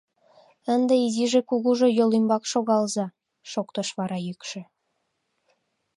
—Ынде 0.73 0.95
изиже-кугужо 1.05 1.87
йол 1.97 2.11
ӱмбак 2.17 2.43
шогалза,— 2.51 3.05
шоктыш 3.51 3.89
вара 3.97 4.17
йӱкшӧ. 4.27 4.61